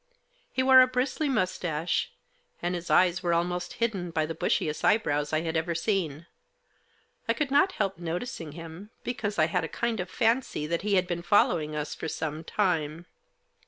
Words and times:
He 0.51 0.63
wore 0.63 0.81
a 0.81 0.87
bristly 0.87 1.29
moustache, 1.29 2.11
and 2.59 2.73
his 2.73 2.89
eyes 2.89 3.21
were 3.21 3.35
almost 3.35 3.73
hidden 3.73 4.09
by 4.09 4.25
the 4.25 4.33
bushiest 4.33 4.83
eyebrows 4.83 5.31
I 5.31 5.41
had 5.41 5.55
ever 5.55 5.75
seen. 5.75 6.25
I 7.29 7.33
could 7.33 7.51
not 7.51 7.73
help 7.73 7.99
noticing 7.99 8.53
him, 8.53 8.89
because 9.03 9.37
I 9.37 9.45
had 9.45 9.63
a 9.63 9.67
kind 9.67 9.99
of 9.99 10.09
fancy 10.09 10.65
that 10.65 10.81
he 10.81 10.95
had 10.95 11.05
been 11.05 11.21
following 11.21 11.75
us 11.75 11.93
for 11.93 12.07
some 12.07 12.43
time. 12.43 13.05